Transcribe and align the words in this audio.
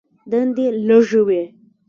دندې 0.31 0.65
لږې 0.87 1.21
وې. 1.27 1.41